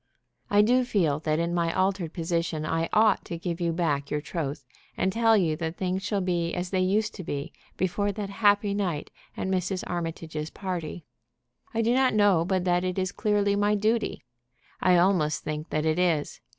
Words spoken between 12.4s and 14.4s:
but that it is clearly my duty.